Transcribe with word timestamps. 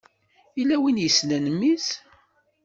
Yella 0.57 0.77
win 0.81 1.01
yessnen 1.03 1.45
mmi-s? 1.53 1.87